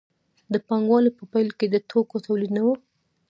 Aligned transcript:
د 0.53 0.55
پانګوالۍ 0.67 1.11
په 1.17 1.23
پیل 1.31 1.49
کې 1.57 1.65
د 1.69 1.75
توکو 1.89 2.17
تولید 2.25 2.51
نه 2.57 2.61
و. 2.65 2.67